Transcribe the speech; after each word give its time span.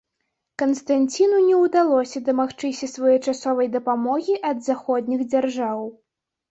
Канстанціну 0.61 1.37
не 1.49 1.55
ўдалося 1.65 2.21
дамагчыся 2.31 2.91
своечасовай 2.95 3.73
дапамогі 3.79 4.43
ад 4.53 4.57
заходніх 4.71 5.19
дзяржаў. 5.33 5.89